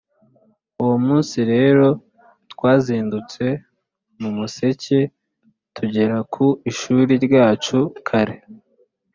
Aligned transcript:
uwo 0.81 0.95
munsi 1.05 1.37
rero 1.51 1.87
twazindutse 2.51 3.45
mu 4.21 4.29
museke 4.37 4.99
tugera 5.75 6.17
ku 6.33 6.45
ishuri 6.71 7.13
ryacu 7.25 7.79
kare 8.07 8.37